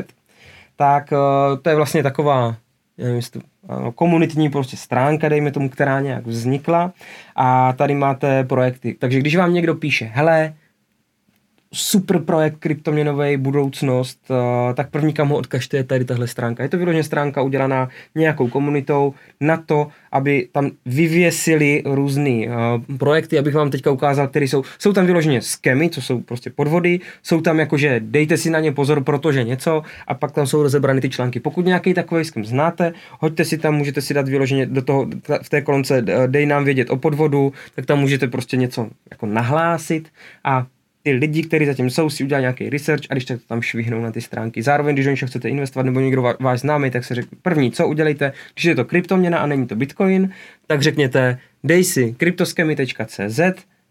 tak 0.76 1.12
uh, 1.12 1.60
to 1.62 1.70
je 1.70 1.76
vlastně 1.76 2.04
taková 2.04 2.56
nevím, 2.98 3.22
komunitní 3.96 4.50
prostě 4.50 4.78
stránka, 4.78 5.30
dejme 5.30 5.52
tomu, 5.52 5.70
která 5.70 6.00
nějak 6.00 6.28
vznikla 6.28 6.94
a 7.36 7.74
tady 7.74 7.96
máte 7.96 8.44
projekty. 8.44 8.96
Takže 9.00 9.20
když 9.20 9.36
vám 9.36 9.54
někdo 9.54 9.76
píše, 9.76 10.06
hele, 10.06 10.54
super 11.78 12.20
projekt 12.20 12.56
kryptoměnový 12.60 13.38
budoucnost, 13.38 14.20
eh, 14.30 14.74
tak 14.74 14.90
první, 14.90 15.14
kam 15.14 15.30
ho 15.30 15.38
odkažte, 15.38 15.78
je 15.78 15.84
tady 15.84 16.06
tahle 16.06 16.28
stránka. 16.28 16.64
Je 16.64 16.70
to 16.70 16.78
vyloženě 16.78 17.04
stránka 17.04 17.42
udělaná 17.42 17.90
nějakou 18.16 18.48
komunitou 18.48 19.14
na 19.42 19.58
to, 19.58 19.88
aby 20.12 20.48
tam 20.52 20.72
vyvěsili 20.86 21.84
různé 21.86 22.48
uh, 22.48 22.98
projekty, 22.98 23.40
abych 23.40 23.56
vám 23.56 23.70
teďka 23.70 23.92
ukázal, 23.92 24.28
které 24.28 24.46
jsou. 24.46 24.64
Jsou 24.80 24.94
tam 24.94 25.06
vyloženě 25.06 25.42
skemy, 25.42 25.90
co 25.90 26.02
jsou 26.02 26.22
prostě 26.22 26.50
podvody, 26.50 27.00
jsou 27.24 27.42
tam 27.42 27.60
jakože 27.60 28.00
dejte 28.04 28.38
si 28.38 28.50
na 28.50 28.60
ně 28.60 28.72
pozor, 28.72 29.04
protože 29.04 29.44
něco, 29.44 29.84
a 30.08 30.14
pak 30.14 30.32
tam 30.32 30.48
jsou 30.48 30.64
rozebrany 30.64 31.02
ty 31.02 31.10
články. 31.10 31.40
Pokud 31.40 31.66
nějaký 31.66 31.94
takový 31.94 32.26
skem 32.26 32.46
znáte, 32.46 32.94
hoďte 33.20 33.46
si 33.46 33.58
tam, 33.58 33.76
můžete 33.76 34.02
si 34.02 34.14
dát 34.14 34.28
vyloženě 34.28 34.66
do 34.66 34.82
toho, 34.82 35.08
v 35.42 35.50
té 35.50 35.62
kolonce 35.62 36.02
dej 36.28 36.46
nám 36.46 36.66
vědět 36.66 36.90
o 36.90 36.98
podvodu, 36.98 37.54
tak 37.76 37.86
tam 37.86 38.00
můžete 38.00 38.28
prostě 38.28 38.58
něco 38.58 38.88
jako 39.12 39.26
nahlásit 39.26 40.10
a 40.44 40.66
ty 41.08 41.14
lidi, 41.14 41.44
kteří 41.44 41.66
zatím 41.66 41.90
jsou, 41.90 42.10
si 42.10 42.24
udělají 42.24 42.42
nějaký 42.42 42.70
research 42.70 43.04
a 43.10 43.14
když 43.14 43.26
tak 43.26 43.42
to 43.42 43.48
tam 43.48 43.62
švihnou 43.62 44.02
na 44.02 44.12
ty 44.12 44.22
stránky. 44.22 44.62
Zároveň, 44.62 44.96
když 44.96 45.06
do 45.06 45.12
něčeho 45.12 45.30
chcete 45.30 45.50
investovat 45.50 45.84
nebo 45.84 46.00
někdo 46.00 46.34
váš 46.40 46.60
známý, 46.60 46.92
tak 46.92 47.04
se 47.04 47.16
řekne, 47.16 47.38
první, 47.42 47.72
co 47.72 47.88
udělejte, 47.88 48.34
když 48.54 48.66
je 48.66 48.76
to 48.76 48.86
kryptoměna 48.86 49.38
a 49.38 49.46
není 49.46 49.68
to 49.68 49.76
bitcoin, 49.76 50.30
tak 50.68 50.82
řekněte, 50.82 51.40
dej 51.64 51.84
si 51.84 52.16
kryptoskemy.cz 52.18 53.40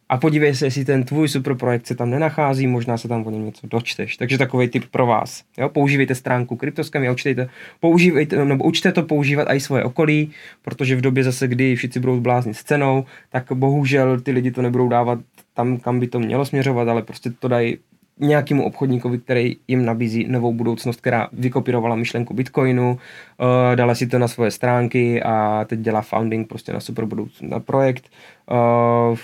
a 0.08 0.16
podívej 0.16 0.54
se, 0.54 0.66
jestli 0.66 0.84
ten 0.84 1.04
tvůj 1.04 1.28
super 1.28 1.54
projekt 1.54 1.86
se 1.86 1.94
tam 1.94 2.10
nenachází, 2.10 2.66
možná 2.66 2.96
se 2.98 3.08
tam 3.08 3.26
o 3.26 3.30
něm 3.30 3.44
něco 3.44 3.66
dočteš. 3.66 4.16
Takže 4.16 4.38
takový 4.38 4.68
tip 4.68 4.84
pro 4.90 5.06
vás. 5.06 5.44
Jo? 5.58 5.68
Používejte 5.68 6.14
stránku 6.14 6.56
Kryptoskemy 6.56 7.08
a 7.08 7.12
učtejte, 7.12 7.48
používejte, 7.80 8.44
nebo 8.44 8.64
učte 8.64 8.92
to 8.92 9.02
používat 9.02 9.48
i 9.50 9.60
svoje 9.60 9.84
okolí, 9.84 10.30
protože 10.62 10.96
v 10.96 11.00
době 11.00 11.24
zase, 11.24 11.48
kdy 11.48 11.76
všichni 11.76 12.00
budou 12.00 12.20
bláznit 12.20 12.54
s 12.54 12.64
cenou, 12.64 13.04
tak 13.30 13.52
bohužel 13.54 14.20
ty 14.20 14.30
lidi 14.30 14.50
to 14.50 14.62
nebudou 14.62 14.88
dávat 14.88 15.18
tam, 15.56 15.78
kam 15.78 16.00
by 16.00 16.06
to 16.06 16.20
mělo 16.20 16.44
směřovat, 16.44 16.88
ale 16.88 17.02
prostě 17.02 17.30
to 17.30 17.48
dají 17.48 17.78
nějakému 18.20 18.64
obchodníkovi, 18.64 19.18
který 19.18 19.56
jim 19.68 19.84
nabízí 19.84 20.26
novou 20.28 20.54
budoucnost, 20.54 21.00
která 21.00 21.28
vykopírovala 21.32 21.96
myšlenku 21.96 22.34
Bitcoinu, 22.34 22.90
uh, 22.90 23.76
dala 23.76 23.94
si 23.94 24.06
to 24.06 24.18
na 24.18 24.28
svoje 24.28 24.50
stránky 24.50 25.22
a 25.22 25.64
teď 25.68 25.80
dělá 25.80 26.02
founding 26.02 26.48
prostě 26.48 26.72
na 26.72 26.80
super 26.80 27.04
budoucnost, 27.04 27.50
na 27.50 27.60
projekt. 27.60 28.10
Uh, 28.50 29.18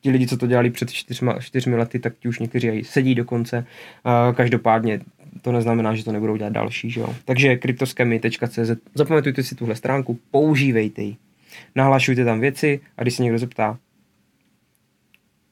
ti 0.00 0.10
lidi, 0.10 0.26
co 0.26 0.36
to 0.36 0.46
dělali 0.46 0.70
před 0.70 0.90
čtyřma, 0.90 1.40
čtyřmi 1.40 1.76
lety, 1.76 1.98
tak 1.98 2.12
ti 2.18 2.28
už 2.28 2.38
někteří 2.38 2.70
aj 2.70 2.84
sedí 2.84 3.14
dokonce. 3.14 3.58
Uh, 3.58 4.34
každopádně 4.34 5.00
to 5.42 5.52
neznamená, 5.52 5.94
že 5.94 6.04
to 6.04 6.12
nebudou 6.12 6.36
dělat 6.36 6.52
další. 6.52 6.90
Že 6.90 7.00
jo? 7.00 7.14
Takže 7.24 7.56
kryptoskemy.cz 7.56 8.70
Zapamatujte 8.94 9.42
si 9.42 9.54
tuhle 9.54 9.76
stránku, 9.76 10.18
používejte 10.30 11.02
ji. 11.02 11.16
Nahlašujte 11.74 12.24
tam 12.24 12.40
věci 12.40 12.80
a 12.96 13.02
když 13.02 13.14
se 13.14 13.22
někdo 13.22 13.38
zeptá, 13.38 13.78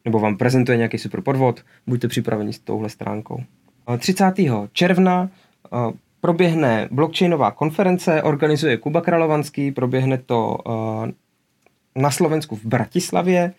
nebo 0.09 0.19
vám 0.19 0.37
prezentuje 0.37 0.79
nějaký 0.79 0.99
super 0.99 1.21
podvod, 1.21 1.65
buďte 1.87 2.09
připraveni 2.09 2.53
s 2.53 2.59
touhle 2.59 2.89
stránkou. 2.89 3.43
30. 3.99 4.35
června 4.73 5.29
proběhne 6.21 6.89
blockchainová 6.91 7.51
konference, 7.51 8.23
organizuje 8.23 8.77
Kuba 8.77 9.01
Kralovanský, 9.01 9.73
proběhne 9.73 10.19
to 10.19 10.59
na 11.97 12.11
Slovensku 12.11 12.57
v 12.57 12.65
Bratislavě 12.65 13.53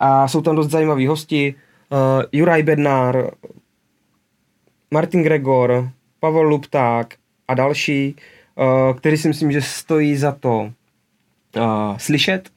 a 0.00 0.28
jsou 0.28 0.40
tam 0.40 0.56
dost 0.56 0.70
zajímaví 0.70 1.06
hosti. 1.06 1.54
Juraj 2.32 2.62
Bednár, 2.62 3.30
Martin 4.90 5.22
Gregor, 5.22 5.90
Pavel 6.20 6.42
Lupták 6.42 7.14
a 7.48 7.54
další, 7.54 8.16
který 8.98 9.16
si 9.16 9.28
myslím, 9.28 9.52
že 9.52 9.62
stojí 9.62 10.16
za 10.16 10.32
to 10.32 10.72
slyšet. 11.96 12.50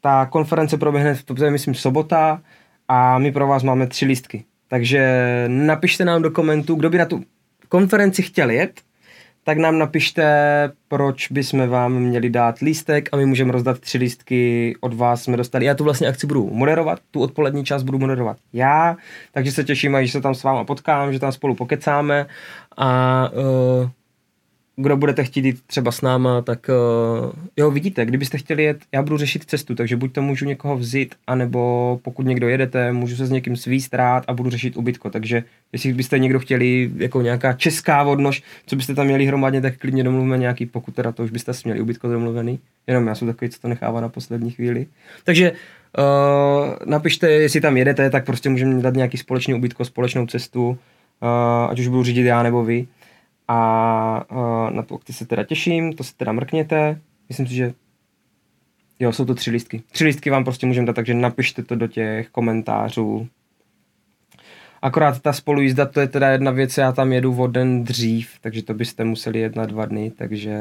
Ta 0.00 0.26
konference 0.26 0.78
proběhne, 0.78 1.16
to 1.24 1.44
je 1.44 1.50
myslím 1.50 1.74
sobota, 1.74 2.42
a 2.88 3.18
my 3.18 3.32
pro 3.32 3.46
vás 3.46 3.62
máme 3.62 3.86
tři 3.86 4.06
lístky. 4.06 4.44
Takže 4.68 5.44
napište 5.48 6.04
nám 6.04 6.22
do 6.22 6.30
komentů, 6.30 6.74
kdo 6.74 6.90
by 6.90 6.98
na 6.98 7.04
tu 7.04 7.24
konferenci 7.68 8.22
chtěl 8.22 8.50
jet, 8.50 8.80
tak 9.44 9.58
nám 9.58 9.78
napište, 9.78 10.24
proč 10.88 11.30
bychom 11.30 11.68
vám 11.68 11.92
měli 11.92 12.30
dát 12.30 12.58
lístek 12.58 13.08
a 13.12 13.16
my 13.16 13.26
můžeme 13.26 13.52
rozdat 13.52 13.80
tři 13.80 13.98
lístky 13.98 14.74
od 14.80 14.94
vás 14.94 15.22
jsme 15.22 15.36
dostali. 15.36 15.64
Já 15.64 15.74
tu 15.74 15.84
vlastně 15.84 16.08
akci 16.08 16.26
budu 16.26 16.50
moderovat, 16.52 16.98
tu 17.10 17.20
odpolední 17.20 17.64
část 17.64 17.82
budu 17.82 17.98
moderovat 17.98 18.36
já, 18.52 18.96
takže 19.32 19.52
se 19.52 19.64
těším, 19.64 19.96
že 20.00 20.12
se 20.12 20.20
tam 20.20 20.34
s 20.34 20.42
váma 20.42 20.64
potkám, 20.64 21.12
že 21.12 21.18
tam 21.18 21.32
spolu 21.32 21.54
pokecáme 21.54 22.26
a 22.76 23.30
uh, 23.32 23.90
kdo 24.76 24.96
budete 24.96 25.24
chtít 25.24 25.44
jít 25.44 25.62
třeba 25.66 25.92
s 25.92 26.02
náma, 26.02 26.42
tak 26.42 26.66
uh, 26.68 27.32
jo, 27.56 27.70
vidíte, 27.70 28.06
kdybyste 28.06 28.38
chtěli 28.38 28.62
jet, 28.62 28.78
já 28.92 29.02
budu 29.02 29.16
řešit 29.16 29.44
cestu, 29.44 29.74
takže 29.74 29.96
buď 29.96 30.12
to 30.12 30.22
můžu 30.22 30.44
někoho 30.44 30.76
vzít, 30.76 31.14
anebo 31.26 32.00
pokud 32.02 32.26
někdo 32.26 32.48
jedete, 32.48 32.92
můžu 32.92 33.16
se 33.16 33.26
s 33.26 33.30
někým 33.30 33.56
svíst 33.56 33.94
rád 33.94 34.24
a 34.28 34.34
budu 34.34 34.50
řešit 34.50 34.76
ubytko, 34.76 35.10
takže 35.10 35.42
jestli 35.72 35.92
byste 35.92 36.18
někdo 36.18 36.38
chtěli 36.38 36.90
jako 36.96 37.22
nějaká 37.22 37.52
česká 37.52 38.02
vodnož, 38.02 38.42
co 38.66 38.76
byste 38.76 38.94
tam 38.94 39.06
měli 39.06 39.26
hromadně, 39.26 39.60
tak 39.60 39.76
klidně 39.76 40.04
domluvíme 40.04 40.38
nějaký, 40.38 40.66
pokud 40.66 40.94
teda 40.94 41.12
to 41.12 41.24
už 41.24 41.30
byste 41.30 41.54
si 41.54 41.62
měli 41.64 41.80
ubytko 41.80 42.08
domluvený, 42.08 42.58
jenom 42.86 43.06
já 43.06 43.14
jsem 43.14 43.28
takový, 43.28 43.50
co 43.50 43.60
to 43.60 43.68
nechává 43.68 44.00
na 44.00 44.08
poslední 44.08 44.50
chvíli. 44.50 44.86
Takže 45.24 45.52
uh, 45.52 46.74
napište, 46.84 47.30
jestli 47.30 47.60
tam 47.60 47.76
jedete, 47.76 48.10
tak 48.10 48.26
prostě 48.26 48.48
můžeme 48.48 48.82
dát 48.82 48.94
nějaký 48.94 49.18
společný 49.18 49.54
ubytko, 49.54 49.84
společnou 49.84 50.26
cestu, 50.26 50.68
uh, 50.68 51.68
ať 51.70 51.80
už 51.80 51.88
budu 51.88 52.02
řídit 52.04 52.22
já 52.22 52.42
nebo 52.42 52.64
vy 52.64 52.86
a 53.48 54.26
uh, 54.30 54.70
na 54.70 54.82
tu 54.82 54.94
akci 54.94 55.12
se 55.12 55.26
teda 55.26 55.44
těším, 55.44 55.92
to 55.92 56.04
se 56.04 56.16
teda 56.16 56.32
mrkněte. 56.32 57.00
Myslím 57.28 57.46
si, 57.46 57.54
že 57.54 57.74
jo, 58.98 59.12
jsou 59.12 59.24
to 59.24 59.34
tři 59.34 59.50
lístky. 59.50 59.82
Tři 59.92 60.04
lístky 60.04 60.30
vám 60.30 60.44
prostě 60.44 60.66
můžeme 60.66 60.86
dát, 60.86 60.96
takže 60.96 61.14
napište 61.14 61.62
to 61.62 61.74
do 61.74 61.86
těch 61.86 62.28
komentářů. 62.28 63.28
Akorát 64.86 65.20
ta 65.20 65.32
spolujízda, 65.32 65.86
to 65.86 66.00
je 66.00 66.08
teda 66.08 66.28
jedna 66.28 66.50
věc, 66.50 66.78
já 66.78 66.92
tam 66.92 67.12
jedu 67.12 67.42
o 67.42 67.46
den 67.46 67.84
dřív, 67.84 68.30
takže 68.40 68.62
to 68.62 68.74
byste 68.74 69.04
museli 69.04 69.38
jet 69.38 69.56
na 69.56 69.66
dva 69.66 69.86
dny, 69.86 70.12
takže 70.16 70.58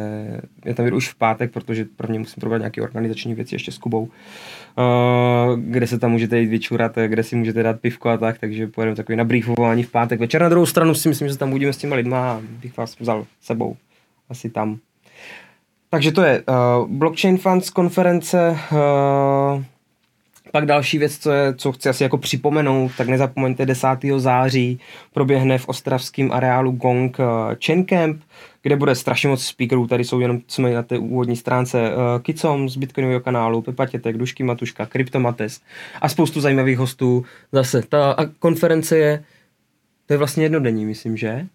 já 0.65 0.73
tam 0.73 0.85
jedu 0.85 0.97
už 0.97 1.09
v 1.09 1.15
pátek, 1.15 1.51
protože 1.51 1.85
prvně 1.95 2.19
musím 2.19 2.39
probrat 2.39 2.59
nějaké 2.59 2.81
organizační 2.81 3.33
věci 3.33 3.55
ještě 3.55 3.71
s 3.71 3.77
Kubou, 3.77 4.03
uh, 4.03 4.09
kde 5.59 5.87
se 5.87 5.99
tam 5.99 6.11
můžete 6.11 6.39
jít 6.39 6.47
vyčurat, 6.47 6.95
kde 7.07 7.23
si 7.23 7.35
můžete 7.35 7.63
dát 7.63 7.79
pivko 7.79 8.09
a 8.09 8.17
tak, 8.17 8.37
takže 8.39 8.67
pojedeme 8.67 8.95
takový 8.95 9.15
nabrýfování 9.15 9.83
v 9.83 9.91
pátek 9.91 10.19
večer. 10.19 10.41
Na 10.41 10.49
druhou 10.49 10.65
stranu 10.65 10.95
si 10.95 11.09
myslím, 11.09 11.27
že 11.27 11.37
tam 11.37 11.51
budeme 11.51 11.73
s 11.73 11.77
těma 11.77 11.95
lidma 11.95 12.31
a 12.31 12.41
bych 12.61 12.77
vás 12.77 12.99
vzal 12.99 13.25
sebou 13.41 13.75
asi 14.29 14.49
tam. 14.49 14.77
Takže 15.89 16.11
to 16.11 16.23
je 16.23 16.43
uh, 16.47 16.87
Blockchain 16.89 17.37
Funds 17.37 17.69
konference 17.69 18.57
uh, 18.71 19.63
Pak 20.55 20.65
další 20.65 20.97
věc, 20.97 21.17
co, 21.17 21.31
je, 21.31 21.53
co 21.55 21.71
chci 21.71 21.89
asi 21.89 22.03
jako 22.03 22.17
připomenout, 22.17 22.91
tak 22.97 23.07
nezapomeňte 23.07 23.65
10. 23.65 23.87
září 24.17 24.79
proběhne 25.13 25.57
v 25.57 25.67
ostravském 25.67 26.31
areálu 26.31 26.71
Gong 26.71 27.19
uh, 27.19 27.25
Chain 27.65 27.85
Camp, 27.85 28.21
kde 28.61 28.75
bude 28.75 28.95
strašně 28.95 29.29
moc 29.29 29.43
speakerů, 29.45 29.87
tady 29.87 30.03
jsou 30.03 30.19
jenom, 30.19 30.41
jsme 30.47 30.73
na 30.73 30.83
té 30.83 30.97
úvodní 30.97 31.35
stránce, 31.35 31.89
uh, 31.89 32.21
Kicom 32.21 32.69
z 32.69 32.77
Bitcoinového 32.77 33.19
kanálu, 33.19 33.61
Pepa 33.61 33.85
Tětek, 33.85 34.17
Dušky 34.17 34.43
Matuška, 34.43 34.85
Kryptomates 34.85 35.61
a 36.01 36.09
spoustu 36.09 36.41
zajímavých 36.41 36.77
hostů. 36.77 37.25
Zase, 37.51 37.81
ta 37.89 38.15
konference 38.39 38.97
je, 38.97 39.23
to 40.05 40.13
je 40.13 40.17
vlastně 40.17 40.45
jednodenní, 40.45 40.85
myslím, 40.85 41.17
že? 41.17 41.47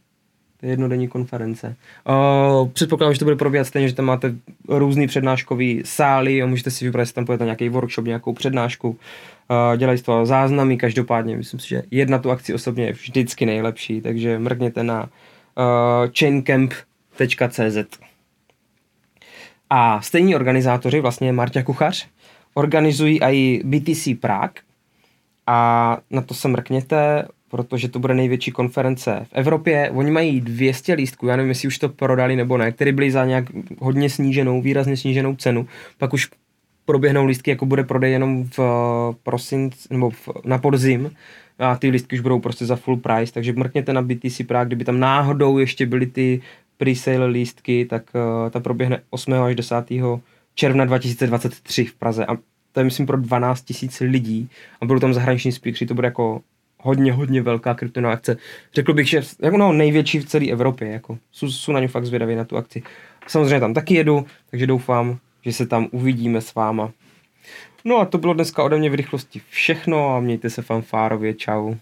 Jednodenní 0.62 1.08
konference. 1.08 1.76
Uh, 2.08 2.68
předpokládám, 2.68 3.12
že 3.12 3.18
to 3.18 3.24
bude 3.24 3.36
probíhat 3.36 3.64
stejně, 3.64 3.88
že 3.88 3.94
tam 3.94 4.04
máte 4.04 4.34
různý 4.68 5.06
přednáškový 5.06 5.82
sály 5.84 6.42
a 6.42 6.46
můžete 6.46 6.70
si 6.70 6.84
vybrat, 6.84 7.02
jestli 7.02 7.14
tam 7.14 7.26
půjdete 7.26 7.44
nějaký 7.44 7.68
workshop, 7.68 8.04
nějakou 8.04 8.32
přednášku. 8.32 8.88
Uh, 8.90 8.96
dělají 9.76 9.98
z 9.98 10.02
toho 10.02 10.26
záznamy 10.26 10.76
každopádně. 10.76 11.36
Myslím 11.36 11.60
si, 11.60 11.68
že 11.68 11.82
jedna 11.90 12.18
tu 12.18 12.30
akci 12.30 12.54
osobně 12.54 12.84
je 12.84 12.92
vždycky 12.92 13.46
nejlepší, 13.46 14.00
takže 14.00 14.38
mrkněte 14.38 14.82
na 14.82 15.02
uh, 15.02 15.08
chaincamp.cz 16.18 17.98
A 19.70 20.00
stejní 20.02 20.34
organizátoři, 20.34 21.00
vlastně 21.00 21.32
Marta 21.32 21.62
Kuchař, 21.62 22.08
organizují 22.54 23.22
i 23.22 23.62
BTC 23.64 24.08
Prague 24.20 24.62
a 25.46 25.98
na 26.10 26.22
to 26.22 26.34
se 26.34 26.48
mrkněte 26.48 27.28
protože 27.50 27.88
to 27.88 27.98
bude 27.98 28.14
největší 28.14 28.50
konference 28.50 29.26
v 29.28 29.32
Evropě. 29.32 29.90
Oni 29.90 30.10
mají 30.10 30.40
200 30.40 30.94
lístků, 30.94 31.26
já 31.26 31.36
nevím, 31.36 31.48
jestli 31.48 31.68
už 31.68 31.78
to 31.78 31.88
prodali 31.88 32.36
nebo 32.36 32.58
ne, 32.58 32.72
které 32.72 32.92
byly 32.92 33.10
za 33.10 33.24
nějak 33.24 33.44
hodně 33.78 34.10
sníženou, 34.10 34.62
výrazně 34.62 34.96
sníženou 34.96 35.36
cenu. 35.36 35.66
Pak 35.98 36.12
už 36.12 36.28
proběhnou 36.84 37.26
lístky, 37.26 37.50
jako 37.50 37.66
bude 37.66 37.84
prodej 37.84 38.12
jenom 38.12 38.44
v 38.44 38.58
eh, 38.58 39.16
prosinc, 39.22 39.74
nebo 39.90 40.10
v, 40.10 40.28
na 40.44 40.58
podzim 40.58 41.10
a 41.58 41.76
ty 41.76 41.88
lístky 41.90 42.16
už 42.16 42.20
budou 42.20 42.40
prostě 42.40 42.66
za 42.66 42.76
full 42.76 42.96
price, 42.96 43.32
takže 43.32 43.52
mrkněte 43.52 43.92
na 43.92 44.02
BTC 44.02 44.40
Prague, 44.46 44.68
kdyby 44.68 44.84
tam 44.84 45.00
náhodou 45.00 45.58
ještě 45.58 45.86
byly 45.86 46.06
ty 46.06 46.42
pre-sale 46.76 47.26
lístky, 47.26 47.84
tak 47.84 48.02
uh, 48.14 48.50
ta 48.50 48.60
proběhne 48.60 49.02
8. 49.10 49.32
až 49.32 49.54
10. 49.54 49.74
června 50.54 50.84
2023 50.84 51.84
v 51.84 51.94
Praze 51.94 52.26
a 52.26 52.36
to 52.72 52.80
je 52.80 52.84
myslím 52.84 53.06
pro 53.06 53.16
12 53.16 53.62
tisíc 53.62 54.00
lidí 54.00 54.48
a 54.80 54.86
budou 54.86 55.00
tam 55.00 55.14
zahraniční 55.14 55.52
speakery, 55.52 55.86
to 55.86 55.94
bude 55.94 56.06
jako 56.06 56.40
hodně, 56.82 57.12
hodně 57.12 57.42
velká 57.42 57.74
kryptonová 57.74 58.14
akce. 58.14 58.36
Řekl 58.74 58.94
bych, 58.94 59.08
že 59.08 59.22
jako 59.42 59.56
no, 59.56 59.72
největší 59.72 60.18
v 60.18 60.24
celé 60.24 60.50
Evropě. 60.50 60.88
Jako. 60.88 61.18
Jsou, 61.32 61.50
jsou 61.50 61.72
na 61.72 61.80
ně 61.80 61.88
fakt 61.88 62.06
zvědavý 62.06 62.34
na 62.34 62.44
tu 62.44 62.56
akci. 62.56 62.82
Samozřejmě 63.26 63.60
tam 63.60 63.74
taky 63.74 63.94
jedu, 63.94 64.26
takže 64.50 64.66
doufám, 64.66 65.18
že 65.44 65.52
se 65.52 65.66
tam 65.66 65.88
uvidíme 65.90 66.40
s 66.40 66.54
váma. 66.54 66.92
No 67.84 67.96
a 67.96 68.04
to 68.04 68.18
bylo 68.18 68.34
dneska 68.34 68.62
ode 68.62 68.78
mě 68.78 68.90
v 68.90 68.94
rychlosti 68.94 69.40
všechno 69.48 70.16
a 70.16 70.20
mějte 70.20 70.50
se 70.50 70.62
fanfárově. 70.62 71.34
Čau. 71.34 71.74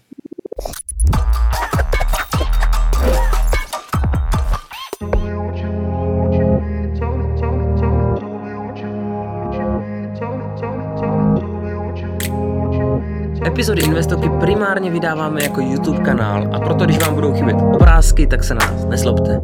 Epizody 13.69 13.87
Investoky 13.87 14.29
primárně 14.39 14.91
vydáváme 14.91 15.43
jako 15.43 15.61
YouTube 15.61 15.99
kanál 15.99 16.55
a 16.55 16.59
proto, 16.59 16.85
když 16.85 16.99
vám 16.99 17.15
budou 17.15 17.33
chybět 17.33 17.55
obrázky, 17.73 18.27
tak 18.27 18.43
se 18.43 18.55
nás 18.55 18.85
neslobte. 18.85 19.41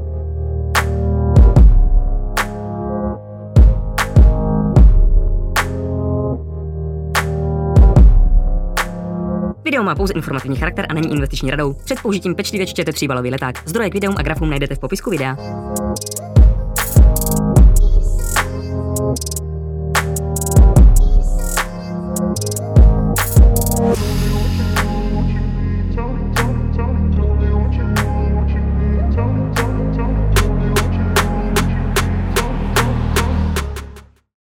Video 9.63 9.83
má 9.83 9.95
pouze 9.95 10.13
informativní 10.13 10.57
charakter 10.57 10.85
a 10.89 10.93
není 10.93 11.11
investiční 11.11 11.51
radou. 11.51 11.73
Před 11.73 11.99
použitím 12.01 12.35
pečlivě 12.35 12.67
čtěte 12.67 12.93
tříbalový 12.93 13.31
leták. 13.31 13.55
Zdroje 13.65 13.89
k 13.89 13.93
videům 13.93 14.15
a 14.17 14.21
grafům 14.21 14.49
najdete 14.49 14.75
v 14.75 14.79
popisku 14.79 15.09
videa. 15.09 15.37